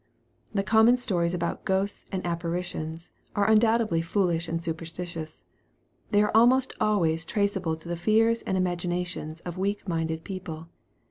[0.51, 5.43] The common stories about ghosts and apparitions, are undoubtedly foolish and superstitious.
[6.09, 10.69] They are almost always traceable to the fears and imaginations of weak minded people.